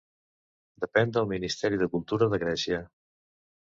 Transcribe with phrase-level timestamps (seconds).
[0.85, 2.85] Depèn del Ministeri de Cultura de Grècia.